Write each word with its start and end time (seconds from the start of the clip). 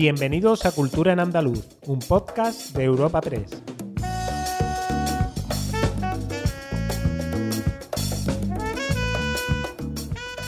Bienvenidos 0.00 0.64
a 0.64 0.72
Cultura 0.72 1.12
en 1.12 1.20
Andaluz, 1.20 1.62
un 1.86 1.98
podcast 1.98 2.74
de 2.74 2.84
Europa 2.84 3.20
3. 3.20 3.50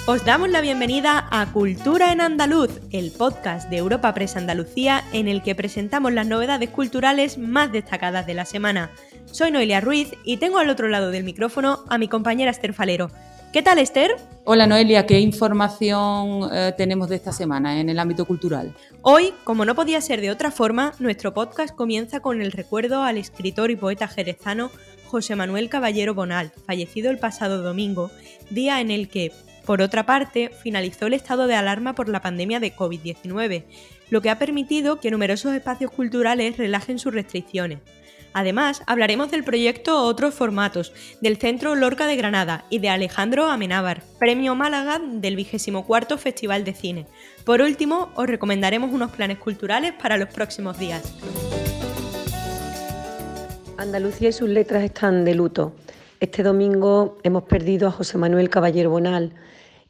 Os 0.06 0.24
damos 0.24 0.48
la 0.48 0.62
bienvenida 0.62 1.28
a 1.30 1.52
Cultura 1.52 2.12
en 2.12 2.22
Andaluz, 2.22 2.80
el 2.92 3.10
podcast 3.12 3.68
de 3.68 3.76
Europa 3.76 4.14
Press 4.14 4.38
Andalucía 4.38 5.04
en 5.12 5.28
el 5.28 5.42
que 5.42 5.54
presentamos 5.54 6.14
las 6.14 6.26
novedades 6.26 6.70
culturales 6.70 7.36
más 7.36 7.70
destacadas 7.70 8.26
de 8.26 8.32
la 8.32 8.46
semana. 8.46 8.90
Soy 9.26 9.50
Noelia 9.50 9.82
Ruiz 9.82 10.14
y 10.24 10.38
tengo 10.38 10.60
al 10.60 10.70
otro 10.70 10.88
lado 10.88 11.10
del 11.10 11.24
micrófono 11.24 11.84
a 11.90 11.98
mi 11.98 12.08
compañera 12.08 12.50
Esther 12.50 12.72
Falero. 12.72 13.10
¿Qué 13.52 13.60
tal, 13.60 13.78
Esther? 13.78 14.16
Hola, 14.44 14.66
Noelia. 14.66 15.04
¿Qué 15.04 15.20
información 15.20 16.48
eh, 16.54 16.72
tenemos 16.74 17.10
de 17.10 17.16
esta 17.16 17.32
semana 17.32 17.80
en 17.80 17.90
el 17.90 17.98
ámbito 17.98 18.24
cultural? 18.24 18.74
Hoy, 19.02 19.34
como 19.44 19.66
no 19.66 19.74
podía 19.74 20.00
ser 20.00 20.22
de 20.22 20.30
otra 20.30 20.50
forma, 20.50 20.94
nuestro 20.98 21.34
podcast 21.34 21.74
comienza 21.74 22.20
con 22.20 22.40
el 22.40 22.50
recuerdo 22.50 23.02
al 23.02 23.18
escritor 23.18 23.70
y 23.70 23.76
poeta 23.76 24.08
jerezano 24.08 24.70
José 25.04 25.36
Manuel 25.36 25.68
Caballero 25.68 26.14
Bonal, 26.14 26.50
fallecido 26.66 27.10
el 27.10 27.18
pasado 27.18 27.60
domingo, 27.60 28.10
día 28.48 28.80
en 28.80 28.90
el 28.90 29.10
que, 29.10 29.32
por 29.66 29.82
otra 29.82 30.06
parte, 30.06 30.50
finalizó 30.62 31.06
el 31.06 31.12
estado 31.12 31.46
de 31.46 31.54
alarma 31.54 31.94
por 31.94 32.08
la 32.08 32.22
pandemia 32.22 32.58
de 32.58 32.74
COVID-19, 32.74 33.64
lo 34.08 34.22
que 34.22 34.30
ha 34.30 34.38
permitido 34.38 34.98
que 34.98 35.10
numerosos 35.10 35.54
espacios 35.54 35.90
culturales 35.90 36.56
relajen 36.56 36.98
sus 36.98 37.12
restricciones. 37.12 37.80
Además, 38.34 38.82
hablaremos 38.86 39.30
del 39.30 39.44
proyecto 39.44 40.04
Otros 40.04 40.34
Formatos, 40.34 40.92
del 41.20 41.36
Centro 41.36 41.74
Lorca 41.74 42.06
de 42.06 42.16
Granada 42.16 42.64
y 42.70 42.78
de 42.78 42.88
Alejandro 42.88 43.46
Amenábar, 43.46 44.02
Premio 44.18 44.54
Málaga 44.54 44.98
del 44.98 45.36
24 45.36 46.16
Festival 46.16 46.64
de 46.64 46.74
Cine. 46.74 47.06
Por 47.44 47.60
último, 47.60 48.10
os 48.14 48.26
recomendaremos 48.26 48.92
unos 48.92 49.10
planes 49.10 49.38
culturales 49.38 49.92
para 49.92 50.16
los 50.16 50.28
próximos 50.28 50.78
días. 50.78 51.14
Andalucía 53.76 54.30
y 54.30 54.32
sus 54.32 54.48
letras 54.48 54.84
están 54.84 55.24
de 55.24 55.34
luto. 55.34 55.74
Este 56.20 56.42
domingo 56.42 57.18
hemos 57.24 57.42
perdido 57.42 57.88
a 57.88 57.90
José 57.90 58.16
Manuel 58.16 58.48
Caballero 58.48 58.90
Bonal, 58.90 59.32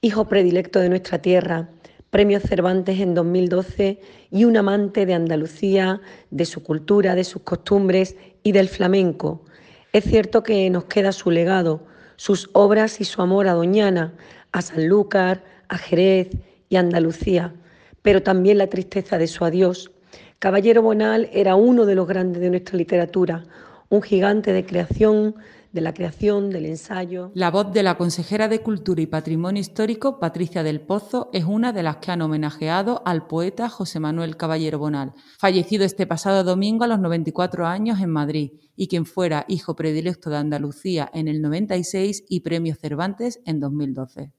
hijo 0.01 0.27
predilecto 0.29 0.81
de 0.81 0.89
nuestra 0.89 1.19
tierra, 1.19 1.69
Premio 2.13 2.41
Cervantes 2.41 3.01
en 3.01 3.15
2012 3.15 3.99
y 4.31 4.45
un 4.45 4.59
amante 4.59 5.07
de 5.07 5.15
Andalucía, 5.15 6.03
de 6.31 6.45
su 6.45 6.63
cultura, 6.63 7.15
de 7.15 7.25
sus 7.25 7.41
costumbres 7.41 8.17
y 8.43 8.53
del 8.53 8.69
flamenco. 8.69 9.47
Es 9.95 10.05
cierto 10.05 10.43
que 10.43 10.69
nos 10.69 10.85
queda 10.85 11.13
su 11.13 11.31
legado, 11.31 11.87
sus 12.17 12.51
obras 12.53 13.01
y 13.01 13.07
su 13.07 13.23
amor 13.23 13.49
a 13.49 13.55
Doñana, 13.55 14.13
a 14.53 14.61
Sanlúcar, 14.61 15.43
a 15.69 15.79
Jerez 15.79 16.29
y 16.69 16.77
a 16.77 16.81
Andalucía, 16.81 17.55
pero 18.03 18.23
también 18.23 18.59
la 18.59 18.67
tristeza 18.67 19.17
de 19.17 19.27
su 19.27 19.47
adiós. 19.47 19.91
Caballero 20.39 20.83
Bonal 20.83 21.31
era 21.33 21.55
uno 21.55 21.87
de 21.87 21.95
los 21.95 22.07
grandes 22.07 22.43
de 22.43 22.51
nuestra 22.51 22.77
literatura, 22.77 23.47
un 23.89 24.03
gigante 24.03 24.53
de 24.53 24.67
creación, 24.67 25.35
la. 25.81 27.33
La 27.35 27.51
voz 27.51 27.73
de 27.73 27.83
la 27.83 27.97
consejera 27.97 28.49
de 28.49 28.61
Cultura 28.61 29.01
y 29.01 29.07
Patrimonio 29.07 29.61
Histórico, 29.61 30.19
Patricia 30.19 30.63
del 30.63 30.81
Pozo, 30.81 31.31
es 31.33 31.45
una 31.45 31.73
de 31.73 31.83
las 31.83 31.97
que 31.97 32.11
han 32.11 32.23
homenajeado 32.23 33.03
al 33.07 33.27
poeta 33.27 33.69
José 33.69 33.99
Manuel 33.99 34.37
Caballero 34.37 34.79
Bonal, 34.79 35.15
fallecido 35.39 35.85
este 35.85 36.07
pasado 36.07 36.45
domingo 36.45 36.85
a 36.85 36.89
los 36.89 37.01
94 37.01 37.67
años 37.67 38.01
en 38.01 38.11
Madrid, 38.11 38.53
y 38.77 38.89
quien 38.89 39.07
fuera 39.07 39.47
hijo 39.49 39.75
predilecto 39.75 40.29
de 40.31 40.37
Andalucía 40.37 41.11
en 41.15 41.29
el 41.29 41.41
96 41.41 42.25
y 42.29 42.41
Premio 42.41 42.75
Cervantes 42.75 43.41
en 43.47 43.61
2012 43.61 44.33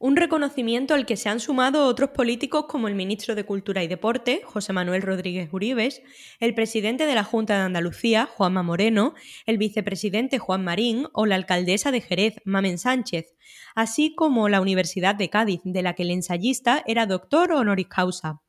un 0.00 0.16
reconocimiento 0.16 0.94
al 0.94 1.06
que 1.06 1.16
se 1.16 1.28
han 1.28 1.40
sumado 1.40 1.86
otros 1.86 2.10
políticos 2.10 2.66
como 2.68 2.86
el 2.86 2.94
ministro 2.94 3.34
de 3.34 3.44
Cultura 3.44 3.82
y 3.82 3.88
Deporte, 3.88 4.42
José 4.44 4.72
Manuel 4.72 5.02
Rodríguez 5.02 5.48
Uribes, 5.52 6.02
el 6.38 6.54
presidente 6.54 7.06
de 7.06 7.16
la 7.16 7.24
Junta 7.24 7.56
de 7.56 7.62
Andalucía, 7.62 8.28
Juanma 8.36 8.62
Moreno, 8.62 9.14
el 9.44 9.58
vicepresidente 9.58 10.38
Juan 10.38 10.62
Marín 10.62 11.08
o 11.12 11.26
la 11.26 11.34
alcaldesa 11.34 11.90
de 11.90 12.00
Jerez, 12.00 12.36
Mamen 12.44 12.78
Sánchez, 12.78 13.34
así 13.74 14.14
como 14.14 14.48
la 14.48 14.60
Universidad 14.60 15.16
de 15.16 15.30
Cádiz, 15.30 15.60
de 15.64 15.82
la 15.82 15.94
que 15.94 16.04
el 16.04 16.10
ensayista 16.10 16.84
era 16.86 17.06
doctor 17.06 17.52
honoris 17.52 17.88
causa. 17.88 18.40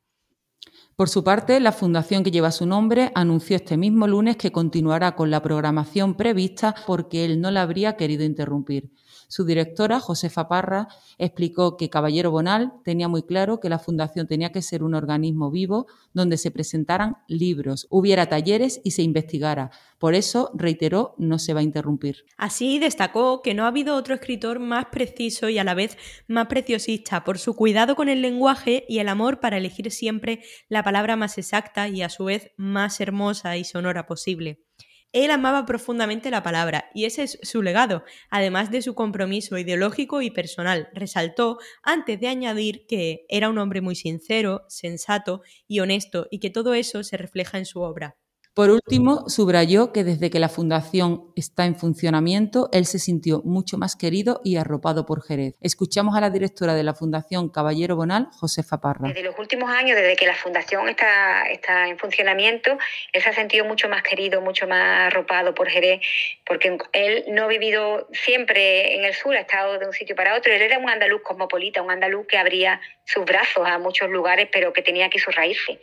Por 0.95 1.09
su 1.09 1.24
parte, 1.24 1.59
la 1.59 1.72
fundación 1.72 2.24
que 2.24 2.31
lleva 2.31 2.51
su 2.51 2.66
nombre 2.66 3.12
anunció 3.16 3.56
este 3.56 3.78
mismo 3.78 4.06
lunes 4.06 4.35
que 4.35 4.51
continuará 4.51 5.16
con 5.16 5.31
la 5.31 5.41
programación 5.41 6.16
prevista 6.16 6.75
porque 6.85 7.25
él 7.25 7.40
no 7.40 7.51
la 7.51 7.62
habría 7.62 7.95
querido 7.95 8.24
interrumpir. 8.24 8.91
Su 9.29 9.45
directora, 9.45 10.00
Josefa 10.00 10.47
Parra, 10.47 10.88
explicó 11.19 11.78
que 11.78 11.91
Caballero 11.91 12.31
Bonal 12.31 12.73
tenía 12.84 13.07
muy 13.07 13.22
claro 13.22 13.59
que 13.59 13.69
la 13.69 13.78
Fundación 13.78 14.25
tenía 14.25 14.51
que 14.51 14.63
ser 14.63 14.81
un 14.81 14.95
organismo 14.95 15.51
vivo 15.51 15.85
donde 16.13 16.35
se 16.38 16.50
presentaran 16.50 17.17
libros, 17.28 17.85
hubiera 17.91 18.25
talleres 18.25 18.81
y 18.84 18.91
se 18.91 19.03
investigara. 19.03 19.69
Por 20.00 20.16
eso, 20.16 20.50
reiteró, 20.56 21.13
no 21.19 21.38
se 21.38 21.53
va 21.53 21.59
a 21.59 21.63
interrumpir. 21.63 22.25
Así 22.38 22.79
destacó 22.79 23.44
que 23.44 23.53
no 23.53 23.66
ha 23.66 23.68
habido 23.68 23.95
otro 23.95 24.16
escritor 24.16 24.59
más 24.59 24.85
preciso 24.85 25.47
y 25.47 25.59
a 25.59 25.63
la 25.63 25.75
vez 25.75 25.95
más 26.28 26.47
preciosista 26.47 27.23
por 27.23 27.38
su 27.38 27.56
cuidado 27.56 27.95
con 27.95 28.09
el 28.09 28.23
lenguaje 28.23 28.84
y 28.89 28.97
el 28.97 29.09
amor 29.09 29.39
para 29.39 29.57
elegir 29.57 29.91
siempre 29.91 30.41
la 30.69 30.84
palabra 30.84 31.16
más 31.16 31.38
exacta 31.38 31.88
y 31.88 32.01
a 32.01 32.09
su 32.09 32.25
vez 32.25 32.51
más 32.57 33.00
hermosa 33.00 33.57
y 33.57 33.63
sonora 33.63 34.07
posible. 34.07 34.69
Él 35.12 35.31
amaba 35.31 35.66
profundamente 35.66 36.30
la 36.31 36.44
palabra 36.44 36.90
y 36.94 37.06
ese 37.06 37.24
es 37.24 37.40
su 37.44 37.62
legado, 37.64 38.03
además 38.30 38.70
de 38.72 38.81
su 38.84 38.94
compromiso 38.96 39.58
ideológico 39.58 40.22
y 40.22 40.30
personal. 40.31 40.90
Resaltó 40.94 41.58
antes 41.84 42.20
de 42.20 42.28
añadir 42.28 42.86
que 42.88 43.25
era 43.30 43.50
un 43.50 43.58
hombre 43.58 43.81
muy 43.81 43.96
sincero, 43.96 44.64
sensato 44.68 45.42
y 45.68 45.80
honesto 45.80 46.28
y 46.31 46.40
que 46.40 46.52
todo 46.52 46.74
eso 46.75 47.03
se 47.03 47.18
refleja 47.18 47.58
en 47.58 47.66
su 47.66 47.81
obra. 47.81 48.19
Por 48.59 48.72
último, 48.72 49.30
subrayó 49.30 49.94
que 49.94 50.03
desde 50.03 50.30
que 50.30 50.38
la 50.38 50.50
fundación 50.50 51.31
está 51.38 51.64
en 51.64 51.78
funcionamiento, 51.78 52.68
él 52.74 52.86
se 52.86 53.00
sintió 53.00 53.42
mucho 53.46 53.78
más 53.78 53.96
querido 53.96 54.42
y 54.44 54.58
arropado 54.58 55.06
por 55.06 55.24
Jerez. 55.24 55.56
Escuchamos 55.62 56.18
a 56.18 56.20
la 56.20 56.30
directora 56.30 56.74
de 56.74 56.84
la 56.84 56.94
Fundación 56.94 57.48
Caballero 57.48 57.96
Bonal, 57.96 58.28
Josefa 58.34 58.81
Parra. 58.81 59.08
Desde 59.08 59.24
los 59.24 59.40
últimos 59.40 59.72
años, 59.72 59.96
desde 59.96 60.18
que 60.18 60.28
la 60.28 60.36
fundación 60.36 60.90
está, 60.90 61.44
está 61.44 61.88
en 61.88 61.98
funcionamiento, 61.98 62.78
él 63.14 63.22
se 63.22 63.30
ha 63.30 63.34
sentido 63.34 63.64
mucho 63.64 63.88
más 63.88 64.03
querido, 64.03 64.42
mucho 64.42 64.68
más 64.68 65.08
arropado 65.08 65.56
por 65.56 65.69
Jerez, 65.69 66.02
porque 66.46 66.78
él 66.92 67.24
no 67.30 67.44
ha 67.44 67.48
vivido 67.48 68.09
siempre 68.12 68.94
en 68.98 69.06
el 69.06 69.14
sur, 69.14 69.38
ha 69.38 69.40
estado 69.40 69.80
de 69.80 69.88
un 69.88 69.94
sitio 69.94 70.18
para 70.18 70.36
otro. 70.36 70.52
Él 70.52 70.62
era 70.62 70.80
un 70.80 70.90
andaluz 70.90 71.22
cosmopolita, 71.22 71.81
un 71.81 71.92
andaluz 71.92 72.28
que 72.28 72.38
abría 72.38 72.81
sus 73.09 73.25
brazos 73.25 73.68
a 73.68 73.80
muchos 73.80 74.09
lugares, 74.09 74.47
pero 74.52 74.72
que 74.72 74.84
tenía 74.84 75.08
aquí 75.08 75.18
sus 75.18 75.36
raíces. 75.36 75.80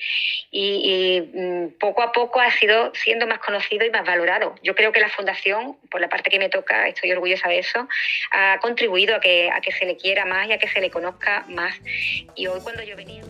Y, 0.50 1.22
mm, 1.34 1.78
poco 1.78 2.02
a 2.02 2.12
poco 2.12 2.40
ha 2.40 2.50
sido 2.52 2.92
siendo 2.94 3.26
más 3.26 3.38
conocido 3.40 3.84
y 3.84 3.90
más 3.90 4.04
valorado. 4.04 4.54
Yo 4.62 4.74
creo 4.74 4.92
que 4.92 5.00
la 5.00 5.08
Fundación, 5.08 5.76
por 5.90 6.00
la 6.00 6.08
parte 6.08 6.30
que 6.30 6.38
me 6.38 6.48
toca, 6.48 6.86
estoy 6.88 7.10
orgullosa 7.12 7.48
de 7.48 7.58
eso, 7.58 7.88
ha 8.30 8.58
contribuido 8.60 9.16
a 9.16 9.20
que, 9.20 9.50
a 9.50 9.60
que 9.60 9.72
se 9.72 9.86
le 9.86 9.96
quiera 9.96 10.24
más 10.24 10.48
y 10.48 10.52
a 10.52 10.58
que 10.58 10.68
se 10.68 10.80
le 10.80 10.90
conozca 10.90 11.44
más. 11.48 11.74
Y 12.34 12.46
hoy 12.46 12.60
cuando 12.62 12.82
yo 12.82 12.96
venía... 12.96 13.22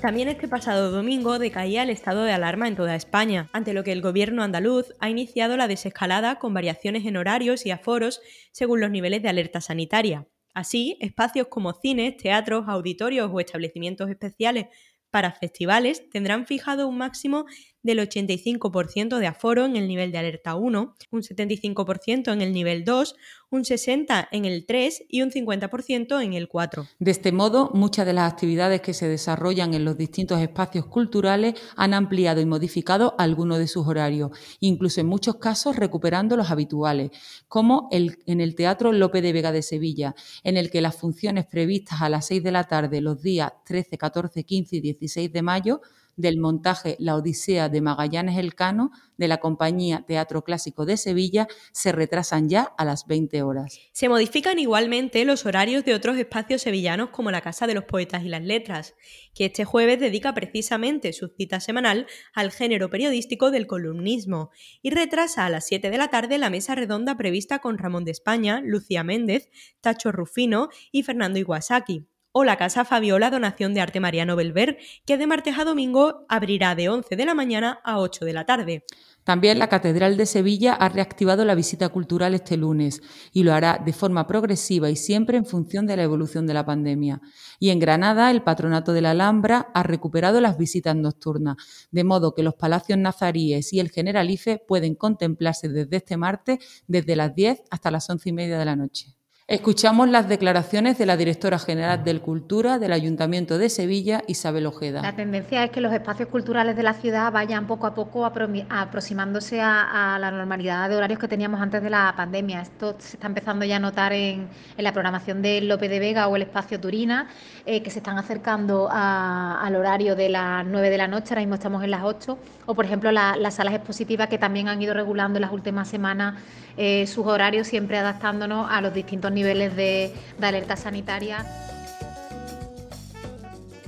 También 0.00 0.28
este 0.28 0.48
pasado 0.48 0.90
domingo 0.90 1.38
decaía 1.38 1.82
el 1.82 1.90
estado 1.90 2.24
de 2.24 2.32
alarma 2.32 2.66
en 2.66 2.74
toda 2.74 2.96
España, 2.96 3.50
ante 3.52 3.74
lo 3.74 3.84
que 3.84 3.92
el 3.92 4.00
gobierno 4.00 4.42
andaluz 4.42 4.94
ha 4.98 5.10
iniciado 5.10 5.58
la 5.58 5.68
desescalada 5.68 6.38
con 6.38 6.54
variaciones 6.54 7.04
en 7.04 7.18
horarios 7.18 7.66
y 7.66 7.70
aforos 7.70 8.22
según 8.50 8.80
los 8.80 8.90
niveles 8.90 9.22
de 9.22 9.28
alerta 9.28 9.60
sanitaria. 9.60 10.26
Así, 10.54 10.96
espacios 11.00 11.48
como 11.48 11.72
cines, 11.72 12.16
teatros, 12.16 12.64
auditorios 12.68 13.30
o 13.32 13.40
establecimientos 13.40 14.10
especiales 14.10 14.66
para 15.10 15.32
festivales 15.32 16.08
tendrán 16.10 16.46
fijado 16.46 16.88
un 16.88 16.98
máximo 16.98 17.46
del 17.82 17.98
85% 17.98 19.18
de 19.18 19.26
aforo 19.26 19.64
en 19.64 19.76
el 19.76 19.88
nivel 19.88 20.12
de 20.12 20.18
alerta 20.18 20.54
1, 20.54 20.94
un 21.10 21.22
75% 21.22 22.32
en 22.32 22.40
el 22.40 22.52
nivel 22.52 22.84
2, 22.84 23.16
un 23.50 23.64
60% 23.64 24.28
en 24.30 24.44
el 24.44 24.66
3 24.66 25.04
y 25.08 25.22
un 25.22 25.30
50% 25.30 26.22
en 26.22 26.34
el 26.34 26.48
4. 26.48 26.86
De 26.98 27.10
este 27.10 27.32
modo, 27.32 27.70
muchas 27.74 28.06
de 28.06 28.12
las 28.12 28.32
actividades 28.32 28.80
que 28.80 28.94
se 28.94 29.08
desarrollan 29.08 29.74
en 29.74 29.84
los 29.84 29.96
distintos 29.96 30.40
espacios 30.40 30.86
culturales 30.86 31.54
han 31.76 31.94
ampliado 31.94 32.40
y 32.40 32.46
modificado 32.46 33.14
algunos 33.18 33.58
de 33.58 33.66
sus 33.66 33.86
horarios, 33.86 34.30
incluso 34.60 35.00
en 35.00 35.06
muchos 35.06 35.36
casos 35.36 35.76
recuperando 35.76 36.36
los 36.36 36.50
habituales, 36.50 37.10
como 37.48 37.88
el, 37.90 38.18
en 38.26 38.40
el 38.40 38.54
Teatro 38.54 38.92
Lope 38.92 39.22
de 39.22 39.32
Vega 39.32 39.52
de 39.52 39.62
Sevilla, 39.62 40.14
en 40.44 40.56
el 40.56 40.70
que 40.70 40.80
las 40.80 40.96
funciones 40.96 41.46
previstas 41.46 42.02
a 42.02 42.08
las 42.08 42.26
6 42.26 42.42
de 42.42 42.52
la 42.52 42.64
tarde 42.64 43.00
los 43.00 43.22
días 43.22 43.52
13, 43.64 43.98
14, 43.98 44.44
15 44.44 44.76
y 44.76 44.80
16 44.80 45.32
de 45.32 45.42
mayo 45.42 45.80
del 46.20 46.38
montaje 46.38 46.96
La 46.98 47.16
Odisea 47.16 47.68
de 47.68 47.80
Magallanes 47.80 48.38
Elcano 48.38 48.90
de 49.16 49.28
la 49.28 49.38
compañía 49.38 50.04
Teatro 50.06 50.44
Clásico 50.44 50.86
de 50.86 50.96
Sevilla 50.96 51.46
se 51.72 51.92
retrasan 51.92 52.48
ya 52.48 52.72
a 52.78 52.84
las 52.84 53.06
20 53.06 53.42
horas. 53.42 53.78
Se 53.92 54.08
modifican 54.08 54.58
igualmente 54.58 55.24
los 55.24 55.46
horarios 55.46 55.84
de 55.84 55.94
otros 55.94 56.16
espacios 56.16 56.62
sevillanos 56.62 57.10
como 57.10 57.30
la 57.30 57.40
Casa 57.40 57.66
de 57.66 57.74
los 57.74 57.84
Poetas 57.84 58.24
y 58.24 58.28
las 58.28 58.42
Letras, 58.42 58.94
que 59.34 59.46
este 59.46 59.64
jueves 59.64 60.00
dedica 60.00 60.34
precisamente 60.34 61.12
su 61.12 61.28
cita 61.28 61.60
semanal 61.60 62.06
al 62.34 62.50
género 62.50 62.90
periodístico 62.90 63.50
del 63.50 63.66
columnismo 63.66 64.50
y 64.82 64.90
retrasa 64.90 65.46
a 65.46 65.50
las 65.50 65.66
7 65.66 65.90
de 65.90 65.98
la 65.98 66.08
tarde 66.08 66.38
la 66.38 66.50
mesa 66.50 66.74
redonda 66.74 67.16
prevista 67.16 67.58
con 67.58 67.78
Ramón 67.78 68.04
de 68.04 68.12
España, 68.12 68.62
Lucía 68.64 69.04
Méndez, 69.04 69.50
Tacho 69.80 70.12
Rufino 70.12 70.68
y 70.92 71.02
Fernando 71.02 71.38
Iwasaki 71.38 72.09
o 72.32 72.44
la 72.44 72.56
Casa 72.56 72.84
Fabiola 72.84 73.30
Donación 73.30 73.74
de 73.74 73.80
Arte 73.80 74.00
Mariano 74.00 74.36
Belver, 74.36 74.78
que 75.04 75.18
de 75.18 75.26
martes 75.26 75.58
a 75.58 75.64
domingo 75.64 76.24
abrirá 76.28 76.74
de 76.74 76.88
11 76.88 77.16
de 77.16 77.24
la 77.24 77.34
mañana 77.34 77.80
a 77.84 77.98
8 77.98 78.24
de 78.24 78.32
la 78.32 78.46
tarde. 78.46 78.84
También 79.24 79.58
la 79.58 79.68
Catedral 79.68 80.16
de 80.16 80.24
Sevilla 80.24 80.72
ha 80.72 80.88
reactivado 80.88 81.44
la 81.44 81.54
visita 81.54 81.90
cultural 81.90 82.34
este 82.34 82.56
lunes 82.56 83.02
y 83.32 83.42
lo 83.42 83.52
hará 83.52 83.80
de 83.84 83.92
forma 83.92 84.26
progresiva 84.26 84.88
y 84.88 84.96
siempre 84.96 85.36
en 85.36 85.44
función 85.44 85.86
de 85.86 85.96
la 85.96 86.04
evolución 86.04 86.46
de 86.46 86.54
la 86.54 86.64
pandemia. 86.64 87.20
Y 87.58 87.68
en 87.70 87.78
Granada, 87.78 88.30
el 88.30 88.42
Patronato 88.42 88.92
de 88.92 89.02
la 89.02 89.10
Alhambra 89.10 89.70
ha 89.74 89.82
recuperado 89.82 90.40
las 90.40 90.56
visitas 90.56 90.96
nocturnas, 90.96 91.56
de 91.90 92.04
modo 92.04 92.34
que 92.34 92.42
los 92.42 92.54
palacios 92.54 92.98
nazaríes 92.98 93.72
y 93.72 93.80
el 93.80 93.90
Generalife 93.90 94.62
pueden 94.66 94.94
contemplarse 94.94 95.68
desde 95.68 95.98
este 95.98 96.16
martes 96.16 96.84
desde 96.86 97.14
las 97.14 97.34
10 97.34 97.62
hasta 97.70 97.90
las 97.90 98.08
11 98.08 98.30
y 98.30 98.32
media 98.32 98.58
de 98.58 98.64
la 98.64 98.76
noche. 98.76 99.19
Escuchamos 99.50 100.08
las 100.08 100.28
declaraciones 100.28 100.96
de 100.96 101.06
la 101.06 101.16
directora 101.16 101.58
general 101.58 102.04
del 102.04 102.20
Cultura 102.20 102.78
del 102.78 102.92
Ayuntamiento 102.92 103.58
de 103.58 103.68
Sevilla, 103.68 104.22
Isabel 104.28 104.64
Ojeda. 104.64 105.02
La 105.02 105.16
tendencia 105.16 105.64
es 105.64 105.72
que 105.72 105.80
los 105.80 105.92
espacios 105.92 106.28
culturales 106.28 106.76
de 106.76 106.84
la 106.84 106.94
ciudad 106.94 107.32
vayan 107.32 107.66
poco 107.66 107.88
a 107.88 107.92
poco 107.92 108.24
aproximándose 108.24 109.60
a, 109.60 110.18
la 110.20 110.30
normalidad 110.30 110.88
de 110.88 110.94
horarios 110.94 111.18
que 111.18 111.26
teníamos 111.26 111.60
antes 111.60 111.82
de 111.82 111.90
la 111.90 112.14
pandemia. 112.16 112.60
Esto 112.60 112.94
se 113.00 113.16
está 113.16 113.26
empezando 113.26 113.64
ya 113.64 113.74
a 113.74 113.78
notar 113.80 114.12
en, 114.12 114.48
la 114.78 114.92
programación 114.92 115.42
del 115.42 115.66
López 115.66 115.90
de 115.90 115.98
Vega 115.98 116.28
o 116.28 116.36
el 116.36 116.42
espacio 116.42 116.78
Turina, 116.78 117.26
eh, 117.66 117.82
que 117.82 117.90
se 117.90 117.98
están 117.98 118.18
acercando 118.18 118.88
al 118.88 119.74
horario 119.74 120.14
de 120.14 120.28
las 120.28 120.64
9 120.64 120.90
de 120.90 120.96
la 120.96 121.08
noche, 121.08 121.30
ahora 121.30 121.40
mismo 121.40 121.56
estamos 121.56 121.82
en 121.82 121.90
las 121.90 122.04
8, 122.04 122.38
o 122.66 122.74
por 122.76 122.84
ejemplo 122.84 123.10
las 123.10 123.52
salas 123.52 123.74
expositivas 123.74 124.28
que 124.28 124.38
también 124.38 124.68
han 124.68 124.80
ido 124.80 124.94
regulando 124.94 125.38
en 125.38 125.42
las 125.42 125.50
últimas 125.52 125.88
semanas 125.88 126.36
eh, 126.76 127.06
sus 127.08 127.26
horarios, 127.26 127.66
siempre 127.66 127.98
adaptándonos 127.98 128.68
a 128.70 128.80
los 128.80 128.94
distintos 128.94 129.32
niveles 129.32 129.39
de, 129.42 130.12
alerta 130.40 130.76
sanitaria. 130.76 131.46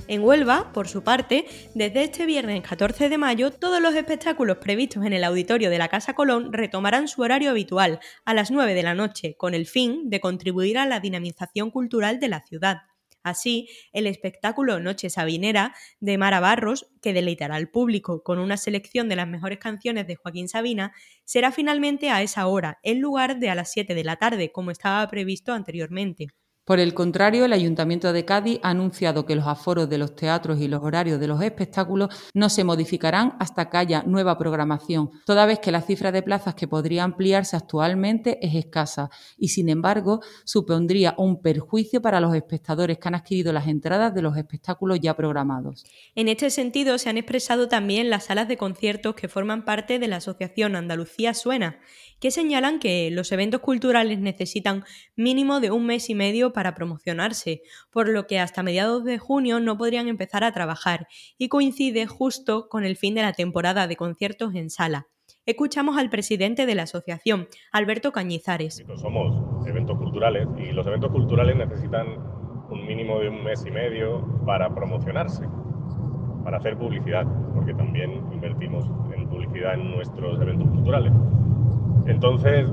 En 0.07 0.21
Huelva, 0.21 0.71
por 0.73 0.87
su 0.87 1.03
parte, 1.03 1.45
desde 1.73 2.03
este 2.03 2.25
viernes 2.25 2.61
14 2.61 3.09
de 3.09 3.17
mayo, 3.17 3.51
todos 3.51 3.81
los 3.81 3.95
espectáculos 3.95 4.57
previstos 4.57 5.05
en 5.05 5.13
el 5.13 5.23
auditorio 5.23 5.69
de 5.69 5.77
la 5.77 5.87
Casa 5.87 6.13
Colón 6.13 6.51
retomarán 6.51 7.07
su 7.07 7.21
horario 7.21 7.51
habitual, 7.51 7.99
a 8.25 8.33
las 8.33 8.51
9 8.51 8.73
de 8.73 8.83
la 8.83 8.95
noche, 8.95 9.35
con 9.37 9.53
el 9.53 9.65
fin 9.65 10.09
de 10.09 10.19
contribuir 10.19 10.77
a 10.77 10.85
la 10.85 10.99
dinamización 10.99 11.71
cultural 11.71 12.19
de 12.19 12.27
la 12.27 12.41
ciudad. 12.41 12.81
Así, 13.23 13.69
el 13.93 14.05
espectáculo 14.07 14.79
Noche 14.79 15.09
Sabinera 15.09 15.73
de 15.99 16.17
Mara 16.17 16.39
Barros, 16.39 16.87
que 17.01 17.13
deleitará 17.13 17.55
al 17.55 17.69
público 17.69 18.21
con 18.23 18.39
una 18.39 18.57
selección 18.57 19.09
de 19.09 19.15
las 19.15 19.27
mejores 19.27 19.59
canciones 19.59 20.07
de 20.07 20.15
Joaquín 20.15 20.47
Sabina, 20.49 20.93
será 21.25 21.51
finalmente 21.51 22.09
a 22.09 22.21
esa 22.21 22.47
hora, 22.47 22.79
en 22.83 22.99
lugar 23.01 23.39
de 23.39 23.49
a 23.49 23.55
las 23.55 23.71
7 23.71 23.95
de 23.95 24.03
la 24.03 24.17
tarde, 24.17 24.51
como 24.51 24.71
estaba 24.71 25.07
previsto 25.09 25.53
anteriormente. 25.53 26.27
Por 26.65 26.79
el 26.79 26.93
contrario, 26.93 27.43
el 27.43 27.51
Ayuntamiento 27.51 28.13
de 28.13 28.23
Cádiz 28.23 28.59
ha 28.63 28.69
anunciado 28.69 29.25
que 29.25 29.35
los 29.35 29.47
aforos 29.47 29.89
de 29.89 29.97
los 29.97 30.15
teatros 30.15 30.61
y 30.61 30.69
los 30.69 30.81
horarios 30.81 31.19
de 31.19 31.27
los 31.27 31.41
espectáculos 31.41 32.31
no 32.33 32.47
se 32.47 32.63
modificarán 32.63 33.35
hasta 33.39 33.69
que 33.69 33.75
haya 33.75 34.03
nueva 34.03 34.37
programación, 34.37 35.11
toda 35.25 35.45
vez 35.45 35.59
que 35.59 35.73
la 35.73 35.81
cifra 35.81 36.13
de 36.13 36.23
plazas 36.23 36.55
que 36.55 36.69
podría 36.69 37.03
ampliarse 37.03 37.57
actualmente 37.57 38.39
es 38.41 38.55
escasa 38.55 39.09
y, 39.37 39.49
sin 39.49 39.67
embargo, 39.67 40.21
supondría 40.45 41.15
un 41.17 41.41
perjuicio 41.41 42.01
para 42.01 42.21
los 42.21 42.33
espectadores 42.33 42.97
que 42.97 43.09
han 43.09 43.15
adquirido 43.15 43.51
las 43.51 43.67
entradas 43.67 44.15
de 44.15 44.21
los 44.21 44.37
espectáculos 44.37 45.01
ya 45.01 45.17
programados. 45.17 45.83
En 46.15 46.29
este 46.29 46.49
sentido, 46.49 46.97
se 46.97 47.09
han 47.09 47.17
expresado 47.17 47.67
también 47.67 48.09
las 48.09 48.25
salas 48.25 48.47
de 48.47 48.55
conciertos 48.55 49.15
que 49.15 49.27
forman 49.27 49.65
parte 49.65 49.99
de 49.99 50.07
la 50.07 50.17
Asociación 50.17 50.77
Andalucía 50.77 51.33
Suena 51.33 51.81
que 52.23 52.31
señalan 52.31 52.79
que 52.79 53.11
los 53.11 53.33
eventos 53.33 53.59
culturales 53.59 54.17
necesitan 54.17 54.85
mínimo 55.17 55.59
de 55.59 55.71
un 55.71 55.85
mes 55.85 56.09
y 56.09 56.15
medio 56.15 56.53
para 56.53 56.73
promocionarse, 56.73 57.63
por 57.91 58.07
lo 58.07 58.27
que 58.27 58.39
hasta 58.39 58.63
mediados 58.63 59.03
de 59.03 59.17
junio 59.17 59.59
no 59.59 59.77
podrían 59.77 60.07
empezar 60.07 60.45
a 60.45 60.53
trabajar 60.53 61.05
y 61.37 61.49
coincide 61.49 62.07
justo 62.07 62.69
con 62.69 62.85
el 62.85 62.95
fin 62.95 63.13
de 63.13 63.23
la 63.23 63.33
temporada 63.33 63.87
de 63.87 63.97
conciertos 63.97 64.55
en 64.55 64.69
sala. 64.69 65.07
Escuchamos 65.45 65.97
al 65.97 66.09
presidente 66.09 66.65
de 66.65 66.75
la 66.75 66.83
asociación, 66.83 67.49
Alberto 67.73 68.13
Cañizares. 68.13 68.85
Somos 68.95 69.67
eventos 69.67 69.97
culturales 69.97 70.47
y 70.57 70.71
los 70.71 70.87
eventos 70.87 71.11
culturales 71.11 71.57
necesitan 71.57 72.07
un 72.69 72.87
mínimo 72.87 73.19
de 73.19 73.27
un 73.27 73.43
mes 73.43 73.65
y 73.67 73.71
medio 73.71 74.25
para 74.45 74.73
promocionarse, 74.73 75.45
para 76.45 76.55
hacer 76.55 76.77
publicidad, 76.77 77.27
porque 77.53 77.73
también 77.73 78.11
invertimos 78.31 78.85
en 79.13 79.27
publicidad 79.27 79.73
en 79.73 79.91
nuestros 79.91 80.39
eventos 80.39 80.69
culturales. 80.69 81.11
Entonces, 82.05 82.67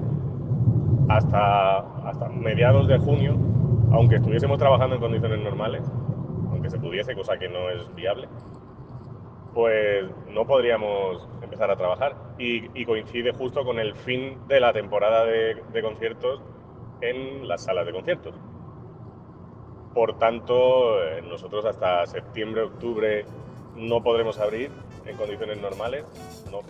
hasta, 1.09 1.79
hasta 2.09 2.29
mediados 2.29 2.87
de 2.89 2.99
junio, 2.99 3.37
aunque 3.93 4.17
estuviésemos 4.17 4.59
trabajando 4.59 4.97
en 4.97 5.01
condiciones 5.01 5.41
normales, 5.41 5.83
aunque 6.51 6.71
se 6.71 6.79
pudiese, 6.79 7.15
cosa 7.15 7.39
que 7.39 7.49
no 7.49 7.71
es 7.71 7.95
viable, 7.95 8.29
pues 9.55 10.05
no 10.29 10.47
podríamos 10.47 11.29
empezar 11.43 11.71
a 11.71 11.77
trabajar. 11.77 12.17
Y, 12.39 12.85
coincide 12.85 13.33
justo 13.33 13.65
con 13.65 13.79
el 13.79 13.95
fin 13.95 14.39
de 14.49 14.61
la 14.61 14.73
temporada 14.73 15.25
de, 15.25 15.83
conciertos 15.83 16.41
en 17.01 17.49
las 17.49 17.65
salas 17.65 17.87
de 17.87 17.93
conciertos. 17.93 18.35
Por 19.95 20.19
tanto, 20.19 21.03
eh, 21.03 21.23
nosotros 21.23 21.65
hasta 21.65 22.07
septiembre, 22.07 22.63
octubre 22.63 23.25
no 23.77 24.03
podremos 24.03 24.39
abrir 24.39 24.71
en 25.07 25.17
condiciones 25.17 25.61
normales. 25.61 26.05
No. 26.51 26.61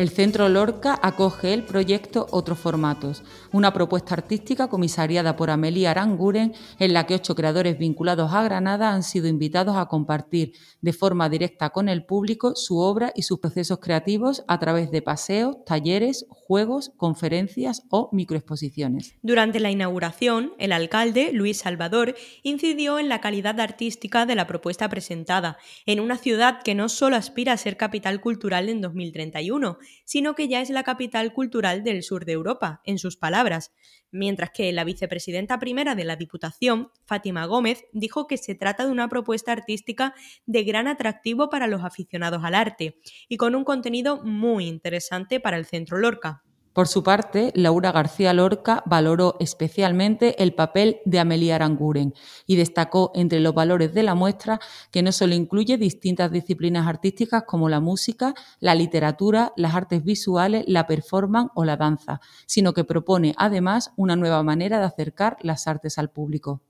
El 0.00 0.08
Centro 0.08 0.48
Lorca 0.48 0.98
acoge 1.02 1.52
el 1.52 1.62
proyecto 1.62 2.26
Otros 2.30 2.58
Formatos, 2.58 3.22
una 3.52 3.74
propuesta 3.74 4.14
artística 4.14 4.68
comisariada 4.68 5.36
por 5.36 5.50
Amelia 5.50 5.90
Aranguren, 5.90 6.54
en 6.78 6.94
la 6.94 7.04
que 7.04 7.16
ocho 7.16 7.34
creadores 7.34 7.78
vinculados 7.78 8.32
a 8.32 8.42
Granada 8.42 8.94
han 8.94 9.02
sido 9.02 9.28
invitados 9.28 9.76
a 9.76 9.88
compartir 9.88 10.54
de 10.80 10.94
forma 10.94 11.28
directa 11.28 11.68
con 11.68 11.90
el 11.90 12.06
público 12.06 12.56
su 12.56 12.78
obra 12.78 13.12
y 13.14 13.24
sus 13.24 13.40
procesos 13.40 13.78
creativos 13.78 14.42
a 14.48 14.58
través 14.58 14.90
de 14.90 15.02
paseos, 15.02 15.62
talleres, 15.66 16.24
juegos, 16.30 16.92
conferencias 16.96 17.82
o 17.90 18.08
microexposiciones. 18.10 19.16
Durante 19.20 19.60
la 19.60 19.70
inauguración, 19.70 20.54
el 20.58 20.72
alcalde, 20.72 21.30
Luis 21.34 21.58
Salvador, 21.58 22.14
incidió 22.42 22.98
en 22.98 23.10
la 23.10 23.20
calidad 23.20 23.60
artística 23.60 24.24
de 24.24 24.34
la 24.34 24.46
propuesta 24.46 24.88
presentada, 24.88 25.58
en 25.84 26.00
una 26.00 26.16
ciudad 26.16 26.62
que 26.62 26.74
no 26.74 26.88
solo 26.88 27.16
aspira 27.16 27.52
a 27.52 27.58
ser 27.58 27.76
capital 27.76 28.22
cultural 28.22 28.70
en 28.70 28.80
2031, 28.80 29.76
sino 30.04 30.34
que 30.34 30.48
ya 30.48 30.60
es 30.60 30.70
la 30.70 30.82
capital 30.82 31.32
cultural 31.32 31.84
del 31.84 32.02
sur 32.02 32.24
de 32.24 32.32
Europa, 32.32 32.80
en 32.84 32.98
sus 32.98 33.16
palabras, 33.16 33.72
mientras 34.10 34.50
que 34.50 34.72
la 34.72 34.84
vicepresidenta 34.84 35.58
primera 35.58 35.94
de 35.94 36.04
la 36.04 36.16
Diputación, 36.16 36.90
Fátima 37.04 37.46
Gómez, 37.46 37.84
dijo 37.92 38.26
que 38.26 38.36
se 38.36 38.54
trata 38.54 38.86
de 38.86 38.92
una 38.92 39.08
propuesta 39.08 39.52
artística 39.52 40.14
de 40.46 40.64
gran 40.64 40.88
atractivo 40.88 41.48
para 41.50 41.66
los 41.66 41.84
aficionados 41.84 42.42
al 42.44 42.54
arte 42.54 42.98
y 43.28 43.36
con 43.36 43.54
un 43.54 43.64
contenido 43.64 44.22
muy 44.24 44.66
interesante 44.66 45.40
para 45.40 45.56
el 45.56 45.66
Centro 45.66 45.98
Lorca. 45.98 46.42
Por 46.72 46.86
su 46.86 47.02
parte, 47.02 47.50
Laura 47.56 47.90
García 47.90 48.32
Lorca 48.32 48.84
valoró 48.86 49.34
especialmente 49.40 50.40
el 50.40 50.54
papel 50.54 51.00
de 51.04 51.18
Amelia 51.18 51.56
Aranguren 51.56 52.14
y 52.46 52.54
destacó 52.54 53.10
entre 53.14 53.40
los 53.40 53.54
valores 53.54 53.92
de 53.92 54.04
la 54.04 54.14
muestra 54.14 54.60
que 54.92 55.02
no 55.02 55.10
solo 55.10 55.34
incluye 55.34 55.78
distintas 55.78 56.30
disciplinas 56.30 56.86
artísticas 56.86 57.42
como 57.44 57.68
la 57.68 57.80
música, 57.80 58.34
la 58.60 58.76
literatura, 58.76 59.52
las 59.56 59.74
artes 59.74 60.04
visuales, 60.04 60.64
la 60.68 60.86
performance 60.86 61.50
o 61.56 61.64
la 61.64 61.76
danza, 61.76 62.20
sino 62.46 62.72
que 62.72 62.84
propone 62.84 63.34
además 63.36 63.92
una 63.96 64.14
nueva 64.14 64.44
manera 64.44 64.78
de 64.78 64.84
acercar 64.84 65.38
las 65.40 65.66
artes 65.66 65.98
al 65.98 66.10
público. 66.10 66.62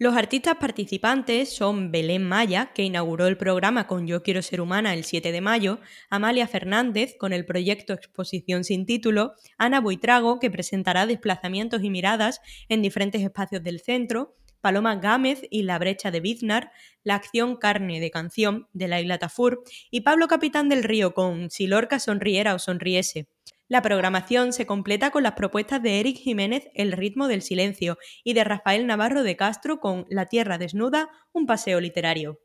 Los 0.00 0.16
artistas 0.16 0.54
participantes 0.60 1.52
son 1.52 1.90
Belén 1.90 2.22
Maya, 2.22 2.70
que 2.72 2.84
inauguró 2.84 3.26
el 3.26 3.36
programa 3.36 3.88
con 3.88 4.06
Yo 4.06 4.22
Quiero 4.22 4.42
Ser 4.42 4.60
Humana 4.60 4.94
el 4.94 5.02
7 5.02 5.32
de 5.32 5.40
mayo, 5.40 5.80
Amalia 6.08 6.46
Fernández, 6.46 7.16
con 7.18 7.32
el 7.32 7.44
proyecto 7.44 7.94
Exposición 7.94 8.62
sin 8.62 8.86
título, 8.86 9.34
Ana 9.56 9.80
Buitrago, 9.80 10.38
que 10.38 10.52
presentará 10.52 11.04
desplazamientos 11.04 11.82
y 11.82 11.90
miradas 11.90 12.40
en 12.68 12.80
diferentes 12.80 13.22
espacios 13.22 13.64
del 13.64 13.80
centro, 13.80 14.36
Paloma 14.60 14.94
Gámez 14.94 15.42
y 15.50 15.64
La 15.64 15.80
Brecha 15.80 16.12
de 16.12 16.20
Biznar, 16.20 16.70
la 17.02 17.16
acción 17.16 17.56
Carne 17.56 17.98
de 17.98 18.12
Canción 18.12 18.68
de 18.72 18.86
la 18.86 19.00
Isla 19.00 19.18
Tafur 19.18 19.64
y 19.90 20.02
Pablo 20.02 20.28
Capitán 20.28 20.68
del 20.68 20.84
Río 20.84 21.12
con 21.12 21.50
Si 21.50 21.66
Lorca 21.66 21.98
sonriera 21.98 22.54
o 22.54 22.60
sonriese. 22.60 23.26
La 23.70 23.82
programación 23.82 24.54
se 24.54 24.64
completa 24.64 25.10
con 25.10 25.22
las 25.22 25.34
propuestas 25.34 25.82
de 25.82 26.00
Eric 26.00 26.16
Jiménez 26.16 26.70
El 26.72 26.90
ritmo 26.90 27.28
del 27.28 27.42
silencio 27.42 27.98
y 28.24 28.32
de 28.32 28.42
Rafael 28.42 28.86
Navarro 28.86 29.22
de 29.22 29.36
Castro 29.36 29.78
con 29.78 30.06
La 30.08 30.24
tierra 30.24 30.56
desnuda, 30.56 31.10
un 31.32 31.44
paseo 31.44 31.78
literario. 31.78 32.40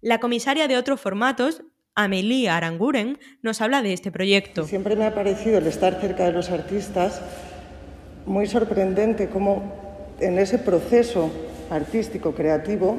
La 0.00 0.18
comisaria 0.18 0.68
de 0.68 0.78
otros 0.78 0.98
formatos, 0.98 1.62
Amelie 1.94 2.48
Aranguren, 2.48 3.18
nos 3.42 3.60
habla 3.60 3.82
de 3.82 3.92
este 3.92 4.10
proyecto. 4.10 4.64
Siempre 4.66 4.96
me 4.96 5.04
ha 5.04 5.14
parecido 5.14 5.58
el 5.58 5.66
estar 5.66 6.00
cerca 6.00 6.24
de 6.24 6.32
los 6.32 6.48
artistas 6.48 7.20
muy 8.24 8.46
sorprendente 8.46 9.28
cómo 9.28 10.14
en 10.20 10.38
ese 10.38 10.58
proceso 10.58 11.30
artístico 11.68 12.34
creativo 12.34 12.98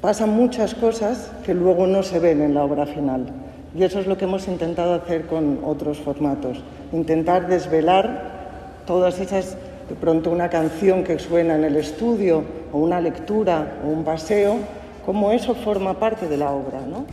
pasan 0.00 0.30
muchas 0.30 0.74
cosas 0.74 1.30
que 1.46 1.54
luego 1.54 1.86
no 1.86 2.02
se 2.02 2.18
ven 2.18 2.42
en 2.42 2.54
la 2.54 2.64
obra 2.64 2.84
final. 2.84 3.53
Y 3.76 3.82
eso 3.82 3.98
es 3.98 4.06
lo 4.06 4.16
que 4.16 4.24
hemos 4.24 4.46
intentado 4.46 4.94
hacer 4.94 5.26
con 5.26 5.60
otros 5.64 5.98
formatos, 5.98 6.58
intentar 6.92 7.48
desvelar 7.48 8.82
todas 8.86 9.18
esas, 9.18 9.56
de 9.88 9.94
pronto 10.00 10.30
una 10.30 10.48
canción 10.48 11.02
que 11.02 11.18
suena 11.18 11.56
en 11.56 11.64
el 11.64 11.76
estudio, 11.76 12.44
o 12.72 12.78
una 12.78 13.00
lectura, 13.00 13.80
o 13.84 13.88
un 13.88 14.04
paseo, 14.04 14.58
cómo 15.04 15.32
eso 15.32 15.54
forma 15.54 15.98
parte 15.98 16.28
de 16.28 16.36
la 16.36 16.50
obra, 16.50 16.80
¿no? 16.80 17.06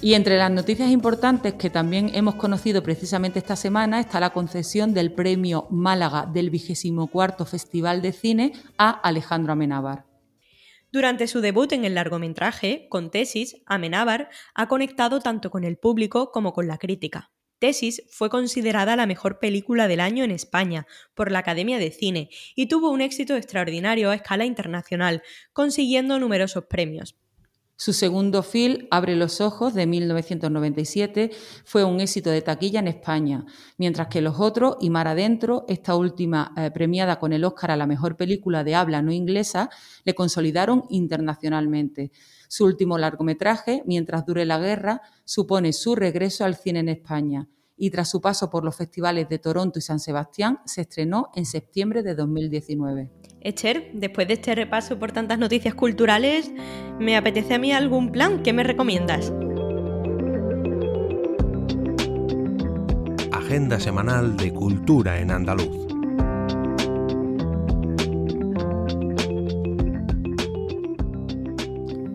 Y 0.00 0.14
entre 0.14 0.38
las 0.38 0.50
noticias 0.50 0.90
importantes 0.90 1.54
que 1.54 1.70
también 1.70 2.10
hemos 2.14 2.36
conocido 2.36 2.84
precisamente 2.84 3.40
esta 3.40 3.56
semana 3.56 3.98
está 3.98 4.20
la 4.20 4.30
concesión 4.30 4.94
del 4.94 5.12
premio 5.12 5.66
Málaga 5.70 6.24
del 6.32 6.50
24 6.50 7.44
Festival 7.44 8.00
de 8.00 8.12
Cine 8.12 8.52
a 8.76 8.90
Alejandro 8.90 9.54
Amenábar. 9.54 10.07
Durante 10.90 11.26
su 11.26 11.42
debut 11.42 11.72
en 11.72 11.84
el 11.84 11.94
largometraje, 11.94 12.86
con 12.88 13.10
Tesis, 13.10 13.56
Amenábar 13.66 14.30
ha 14.54 14.68
conectado 14.68 15.20
tanto 15.20 15.50
con 15.50 15.64
el 15.64 15.76
público 15.76 16.32
como 16.32 16.54
con 16.54 16.66
la 16.66 16.78
crítica. 16.78 17.30
Tesis 17.58 18.04
fue 18.10 18.30
considerada 18.30 18.96
la 18.96 19.06
mejor 19.06 19.38
película 19.38 19.86
del 19.86 20.00
año 20.00 20.24
en 20.24 20.30
España 20.30 20.86
por 21.14 21.30
la 21.30 21.40
Academia 21.40 21.78
de 21.78 21.90
Cine 21.90 22.30
y 22.54 22.68
tuvo 22.68 22.90
un 22.90 23.02
éxito 23.02 23.36
extraordinario 23.36 24.10
a 24.10 24.14
escala 24.14 24.46
internacional, 24.46 25.22
consiguiendo 25.52 26.18
numerosos 26.18 26.64
premios. 26.64 27.16
Su 27.80 27.92
segundo 27.92 28.42
film, 28.42 28.88
Abre 28.90 29.14
los 29.14 29.40
Ojos, 29.40 29.72
de 29.72 29.86
1997, 29.86 31.30
fue 31.64 31.84
un 31.84 32.00
éxito 32.00 32.28
de 32.28 32.42
taquilla 32.42 32.80
en 32.80 32.88
España, 32.88 33.46
mientras 33.76 34.08
que 34.08 34.20
los 34.20 34.40
otros, 34.40 34.78
Y 34.80 34.90
Mar 34.90 35.06
Adentro, 35.06 35.64
esta 35.68 35.94
última 35.94 36.52
eh, 36.56 36.72
premiada 36.72 37.20
con 37.20 37.32
el 37.32 37.44
Oscar 37.44 37.70
a 37.70 37.76
la 37.76 37.86
mejor 37.86 38.16
película 38.16 38.64
de 38.64 38.74
habla 38.74 39.00
no 39.00 39.12
inglesa, 39.12 39.70
le 40.02 40.16
consolidaron 40.16 40.86
internacionalmente. 40.88 42.10
Su 42.48 42.64
último 42.64 42.98
largometraje, 42.98 43.84
Mientras 43.86 44.26
dure 44.26 44.44
la 44.44 44.58
guerra, 44.58 45.00
supone 45.24 45.72
su 45.72 45.94
regreso 45.94 46.44
al 46.44 46.56
cine 46.56 46.80
en 46.80 46.88
España 46.88 47.46
y 47.78 47.90
tras 47.90 48.10
su 48.10 48.20
paso 48.20 48.50
por 48.50 48.64
los 48.64 48.76
festivales 48.76 49.28
de 49.28 49.38
Toronto 49.38 49.78
y 49.78 49.82
San 49.82 50.00
Sebastián, 50.00 50.58
se 50.66 50.82
estrenó 50.82 51.30
en 51.34 51.46
septiembre 51.46 52.02
de 52.02 52.14
2019. 52.14 53.10
Esther, 53.40 53.92
después 53.94 54.26
de 54.26 54.34
este 54.34 54.54
repaso 54.54 54.98
por 54.98 55.12
tantas 55.12 55.38
noticias 55.38 55.74
culturales, 55.74 56.50
me 56.98 57.16
apetece 57.16 57.54
a 57.54 57.58
mí 57.58 57.72
algún 57.72 58.10
plan. 58.10 58.42
¿Qué 58.42 58.52
me 58.52 58.64
recomiendas? 58.64 59.32
Agenda 63.32 63.78
semanal 63.78 64.36
de 64.36 64.52
cultura 64.52 65.20
en 65.20 65.30
andaluz. 65.30 65.86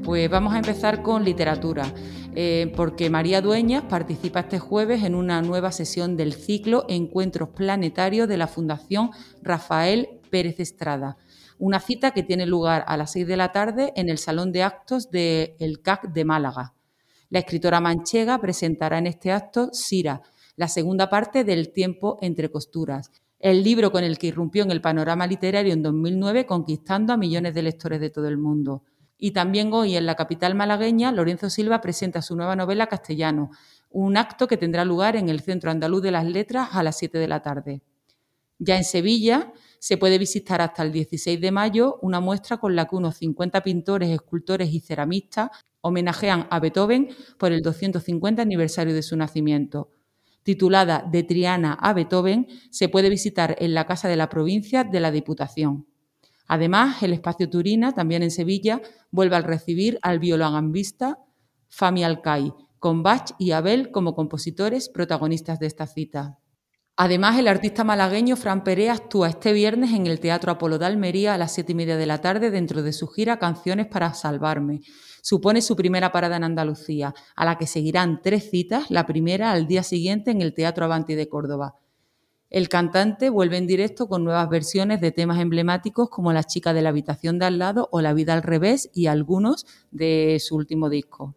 Pues 0.03 0.29
vamos 0.29 0.53
a 0.53 0.58
empezar 0.58 1.01
con 1.01 1.24
literatura. 1.24 1.86
Eh, 2.35 2.73
porque 2.75 3.09
María 3.11 3.41
Dueñas 3.41 3.83
participa 3.83 4.41
este 4.41 4.57
jueves 4.57 5.03
en 5.03 5.13
una 5.13 5.41
nueva 5.41 5.71
sesión 5.71 6.17
del 6.17 6.33
ciclo 6.33 6.85
Encuentros 6.89 7.49
Planetarios 7.49 8.27
de 8.27 8.37
la 8.37 8.47
Fundación 8.47 9.11
Rafael 9.43 10.19
Pérez 10.31 10.59
Estrada. 10.59 11.17
Una 11.59 11.79
cita 11.79 12.11
que 12.11 12.23
tiene 12.23 12.47
lugar 12.47 12.83
a 12.87 12.97
las 12.97 13.11
seis 13.11 13.27
de 13.27 13.37
la 13.37 13.51
tarde 13.51 13.93
en 13.95 14.09
el 14.09 14.17
Salón 14.17 14.51
de 14.51 14.63
Actos 14.63 15.11
del 15.11 15.81
CAC 15.83 16.11
de 16.11 16.25
Málaga. 16.25 16.73
La 17.29 17.39
escritora 17.39 17.79
manchega 17.79 18.39
presentará 18.41 18.97
en 18.97 19.07
este 19.07 19.31
acto 19.31 19.69
Sira, 19.71 20.21
la 20.55 20.67
segunda 20.67 21.09
parte 21.09 21.43
del 21.43 21.71
Tiempo 21.71 22.17
entre 22.21 22.49
costuras, 22.49 23.11
el 23.39 23.63
libro 23.63 23.91
con 23.91 24.03
el 24.03 24.17
que 24.17 24.27
irrumpió 24.27 24.63
en 24.63 24.71
el 24.71 24.81
panorama 24.81 25.27
literario 25.27 25.73
en 25.73 25.83
2009 25.83 26.45
conquistando 26.45 27.13
a 27.13 27.17
millones 27.17 27.53
de 27.53 27.61
lectores 27.61 27.99
de 27.99 28.09
todo 28.09 28.27
el 28.27 28.37
mundo. 28.37 28.83
Y 29.17 29.32
también 29.32 29.72
hoy 29.74 29.96
en 29.96 30.05
la 30.05 30.15
capital 30.15 30.55
malagueña, 30.55 31.12
Lorenzo 31.12 31.50
Silva 31.50 31.82
presenta 31.82 32.22
su 32.22 32.36
nueva 32.36 32.55
novela 32.55 32.88
Castellano, 32.88 33.51
un 33.89 34.17
acto 34.17 34.48
que 34.48 34.58
tendrá 34.58 34.86
lugar 34.86 35.15
en 35.15 35.29
el 35.29 35.39
Centro 35.39 35.72
Andaluz 35.72 36.01
de 36.01 36.12
las 36.12 36.25
Letras 36.25 36.70
a 36.72 36.84
las 36.84 36.98
7 36.98 37.17
de 37.17 37.27
la 37.27 37.41
tarde. 37.41 37.82
Ya 38.60 38.77
en 38.77 38.84
Sevilla 38.84 39.53
se 39.79 39.98
puede 39.98 40.17
visitar 40.17 40.62
hasta 40.62 40.84
el 40.84 40.91
16 40.91 41.41
de 41.41 41.51
mayo 41.51 42.00
una 42.01 42.20
muestra 42.20 42.58
con 42.58 42.75
la 42.75 42.86
que 42.86 42.96
unos 42.96 43.17
50 43.17 43.62
pintores, 43.62 44.10
escultores 44.10 44.74
y 44.74 44.79
ceramistas 44.79 45.50
homenajean 45.82 46.48
a 46.50 46.60
Beethoven 46.60 47.10
por 47.38 47.51
el 47.51 47.62
250 47.62 48.41
aniversario 48.41 48.93
de 48.93 49.03
su 49.03 49.17
nacimiento. 49.17 49.91
Titulada 50.43 51.05
De 51.10 51.24
Triana 51.24 51.74
a 51.74 51.93
Beethoven, 51.93 52.48
se 52.70 52.89
puede 52.89 53.10
visitar 53.10 53.55
en 53.60 53.74
la 53.74 53.86
Casa 53.86 54.08
de 54.08 54.15
la 54.15 54.29
Provincia 54.29 54.84
de 54.84 55.00
la 55.00 55.12
Diputación. 55.12 55.86
Además, 56.47 57.01
el 57.03 57.13
espacio 57.13 57.50
Turina, 57.50 57.93
también 57.93 58.23
en 58.23 58.31
Sevilla, 58.31 58.81
vuelve 59.12 59.35
a 59.35 59.41
recibir 59.41 60.00
al 60.01 60.19
violagambista 60.19 61.19
Fami 61.69 62.03
Alcai, 62.03 62.53
con 62.79 63.01
Bach 63.01 63.31
y 63.39 63.51
Abel 63.51 63.91
como 63.91 64.13
compositores 64.13 64.89
protagonistas 64.89 65.59
de 65.59 65.67
esta 65.67 65.88
cita. 65.88 66.38
Además, 66.95 67.39
el 67.39 67.47
artista 67.47 67.83
malagueño 67.83 68.35
Fran 68.35 68.63
Perea 68.63 68.93
actúa 68.93 69.29
este 69.29 69.51
viernes 69.51 69.93
en 69.93 70.05
el 70.05 70.19
Teatro 70.19 70.51
Apolo 70.51 70.77
de 70.77 70.85
Almería 70.85 71.33
a 71.33 71.38
las 71.39 71.51
siete 71.53 71.71
y 71.71 71.75
media 71.75 71.97
de 71.97 72.05
la 72.05 72.21
tarde 72.21 72.51
dentro 72.51 72.83
de 72.83 72.93
su 72.93 73.07
gira 73.07 73.39
Canciones 73.39 73.88
para 73.88 74.13
Salvarme. 74.13 74.81
Supone 75.23 75.63
su 75.63 75.75
primera 75.75 76.12
parada 76.12 76.35
en 76.35 76.43
Andalucía, 76.43 77.15
a 77.35 77.45
la 77.45 77.57
que 77.57 77.65
seguirán 77.65 78.21
tres 78.21 78.51
citas, 78.51 78.91
la 78.91 79.07
primera 79.07 79.53
al 79.53 79.65
día 79.65 79.81
siguiente 79.81 80.29
en 80.29 80.41
el 80.41 80.53
Teatro 80.53 80.85
Avanti 80.85 81.15
de 81.15 81.27
Córdoba. 81.27 81.75
El 82.53 82.69
cantante 82.69 83.31
vuelve 83.31 83.57
en 83.57 83.65
directo 83.65 84.07
con 84.07 84.24
nuevas 84.24 84.48
versiones 84.48 85.01
de 85.01 85.12
temas 85.12 85.39
emblemáticos 85.39 86.07
como 86.12 86.31
La 86.33 86.43
chica 86.43 86.72
de 86.72 86.83
la 86.83 86.89
habitación 86.89 87.39
de 87.39 87.48
al 87.48 87.57
lado 87.57 87.89
o 87.91 88.00
La 88.00 88.13
vida 88.13 88.33
al 88.33 88.43
revés 88.43 88.91
y 88.93 89.07
algunos 89.07 89.65
de 89.89 90.38
su 90.39 90.55
último 90.55 90.88
disco. 90.88 91.33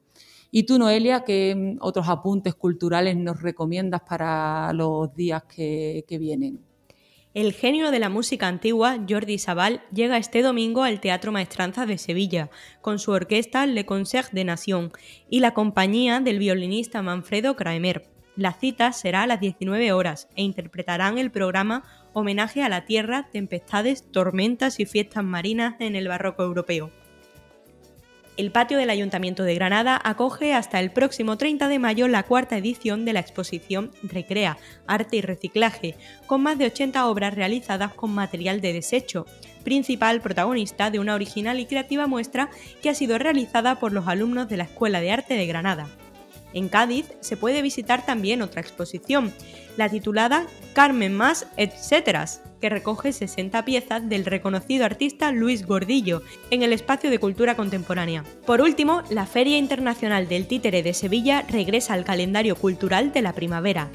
¿Y 0.51 0.65
tú, 0.65 0.79
Noelia, 0.79 1.25
qué 1.25 1.79
otros 1.81 2.11
apuntes 2.11 2.55
culturales 2.55 3.17
nos 3.17 3.41
recomiendas 3.41 4.03
para 4.03 4.71
los 4.75 5.15
días 5.15 5.45
que, 5.45 6.05
vienen? 6.21 6.61
El 7.33 7.55
genio 7.55 7.91
de 7.91 7.99
la 7.99 8.11
música 8.11 8.47
antigua, 8.47 8.99
Jordi 9.09 9.39
Sabal, 9.39 9.85
llega 9.95 10.19
este 10.19 10.43
domingo 10.43 10.83
al 10.83 11.01
Teatro 11.01 11.33
Maestranza 11.33 11.87
de 11.87 11.97
Sevilla, 11.97 12.51
con 12.83 12.99
su 12.99 13.13
orquesta 13.13 13.65
Le 13.65 13.87
Concert 13.87 14.33
de 14.33 14.45
Nation 14.45 14.93
y 15.31 15.41
la 15.41 15.55
compañía 15.55 16.21
del 16.21 16.39
violinista 16.39 17.01
Manfredo 17.01 17.57
Kraemer. 17.57 18.16
La 18.37 18.53
cita 18.53 18.93
será 18.93 19.23
a 19.23 19.27
las 19.27 19.41
19 19.41 19.93
horas 19.93 20.29
e 20.37 20.43
interpretarán 20.43 21.17
el 21.17 21.31
programa 21.31 21.85
Homenaje 22.13 22.63
a 22.63 22.69
la 22.69 22.85
Tierra, 22.85 23.29
Tempestades, 23.33 24.11
Tormentas 24.13 24.79
y 24.79 24.85
Fiestas 24.85 25.25
Marinas 25.25 25.77
en 25.79 25.97
el 25.97 26.07
Barroco 26.07 26.43
Europeo. 26.43 26.91
El 28.37 28.53
patio 28.53 28.77
del 28.77 28.91
Ayuntamiento 28.91 29.45
de 29.45 29.55
Granada 29.55 29.99
acoge 30.05 30.53
hasta 30.53 30.81
el 30.81 30.91
próximo 30.91 31.39
30 31.39 31.69
de 31.69 31.79
mayo 31.79 32.07
la 32.07 32.25
cuarta 32.25 32.59
edición 32.59 33.07
de 33.07 33.15
la 33.15 33.21
exposición 33.21 33.91
Recrea, 34.03 34.59
Arte 34.87 35.17
y 35.17 35.23
Reciclaje, 35.23 35.97
con 36.27 36.43
más 36.43 36.59
de 36.59 36.67
80 36.67 37.07
obras 37.07 37.35
realizadas 37.35 37.95
con 37.95 38.11
material 38.11 38.61
de 38.61 38.75
desecho, 38.75 39.25
principal 39.65 40.21
protagonista 40.21 40.91
de 40.91 40.99
una 40.99 41.15
original 41.15 41.59
y 41.59 41.65
creativa 41.65 42.07
muestra 42.07 42.51
que 42.83 42.91
ha 42.91 42.95
sido 42.95 43.17
realizada 43.17 43.81
por 43.81 43.93
los 43.93 44.07
alumnos 44.07 44.51
de 44.51 44.59
la 44.59 44.65
Escuela 44.65 45.01
de 45.01 45.13
Arte 45.13 45.33
de 45.33 45.47
Granada. 45.47 45.89
En 46.57 46.71
Cádiz 46.71 47.05
se 47.21 47.37
puede 47.37 47.61
visitar 47.61 48.07
también 48.07 48.41
otra 48.41 48.63
exposición, 48.63 49.31
la 49.77 49.91
titulada 49.91 50.47
Carmen 50.73 51.13
Más, 51.15 51.49
etc., 51.59 52.19
que 52.63 52.71
recoge 52.71 53.13
60 53.13 53.63
piezas 53.67 54.09
del 54.09 54.25
reconocido 54.25 54.87
artista 54.87 55.33
Luis 55.33 55.67
Gordillo 55.67 56.23
en 56.51 56.63
el 56.63 56.73
espacio 56.73 57.11
de 57.11 57.19
cultura 57.19 57.57
contemporánea. 57.57 58.25
Por 58.47 58.63
último, 58.63 59.03
la 59.11 59.27
Feria 59.27 59.59
Internacional 59.59 60.29
del 60.29 60.47
Títere 60.47 60.83
de 60.83 60.95
Sevilla 60.95 61.45
regresa 61.47 61.93
al 61.93 62.07
calendario 62.07 62.57
cultural 62.57 63.13
de 63.13 63.21
la 63.21 63.35
primavera. 63.35 63.91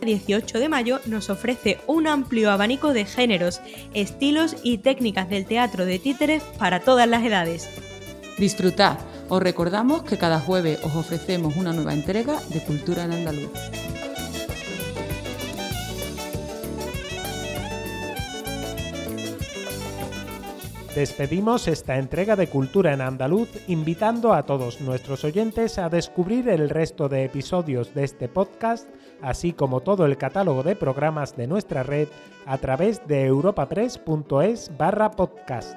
El 0.00 0.06
18 0.06 0.60
de 0.60 0.68
mayo 0.68 1.00
nos 1.06 1.30
ofrece 1.30 1.78
un 1.88 2.06
amplio 2.06 2.52
abanico 2.52 2.92
de 2.92 3.06
géneros, 3.06 3.60
estilos 3.92 4.54
y 4.62 4.78
técnicas 4.78 5.28
del 5.28 5.46
teatro 5.46 5.84
de 5.84 5.98
títeres 5.98 6.44
para 6.60 6.78
todas 6.78 7.08
las 7.08 7.24
edades. 7.24 7.68
Disfrutad 8.38 8.98
os 9.28 9.42
recordamos 9.42 10.02
que 10.02 10.18
cada 10.18 10.40
jueves 10.40 10.78
os 10.84 10.94
ofrecemos 10.94 11.56
una 11.56 11.72
nueva 11.72 11.94
entrega 11.94 12.38
de 12.50 12.62
Cultura 12.62 13.04
en 13.04 13.12
Andaluz. 13.12 13.50
Despedimos 20.94 21.68
esta 21.68 21.98
entrega 21.98 22.36
de 22.36 22.46
Cultura 22.46 22.94
en 22.94 23.02
Andaluz 23.02 23.50
invitando 23.68 24.32
a 24.32 24.44
todos 24.44 24.80
nuestros 24.80 25.24
oyentes 25.24 25.76
a 25.76 25.90
descubrir 25.90 26.48
el 26.48 26.70
resto 26.70 27.10
de 27.10 27.24
episodios 27.24 27.92
de 27.92 28.04
este 28.04 28.28
podcast, 28.28 28.88
así 29.20 29.52
como 29.52 29.80
todo 29.80 30.06
el 30.06 30.16
catálogo 30.16 30.62
de 30.62 30.74
programas 30.74 31.36
de 31.36 31.48
nuestra 31.48 31.82
red 31.82 32.08
a 32.46 32.56
través 32.56 33.06
de 33.06 33.26
europapress.es 33.26 34.70
barra 34.78 35.10
podcast. 35.10 35.76